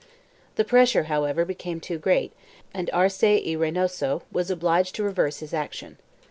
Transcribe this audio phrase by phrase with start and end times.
[0.03, 0.07] 1
[0.55, 2.33] The pressure, however, became too great
[2.73, 5.99] and Arce y Rey noso was obliged to reverse his action.